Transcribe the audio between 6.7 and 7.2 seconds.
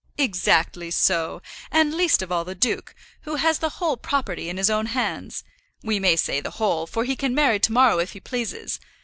for he